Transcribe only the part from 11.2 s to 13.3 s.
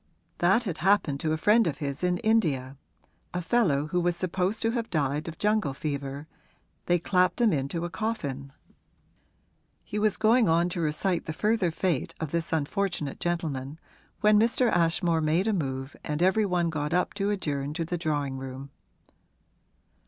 the further fate of this unfortunate